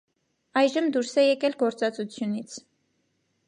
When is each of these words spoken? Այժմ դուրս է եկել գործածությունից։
Այժմ 0.61 0.87
դուրս 0.95 1.11
է 1.23 1.25
եկել 1.27 1.57
գործածությունից։ 1.61 2.59